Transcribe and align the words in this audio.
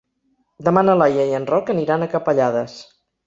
Demà 0.67 0.83
na 0.87 0.95
Laia 1.01 1.27
i 1.31 1.35
en 1.41 1.45
Roc 1.51 1.69
aniran 1.75 2.05
a 2.05 2.09
Capellades. 2.17 2.81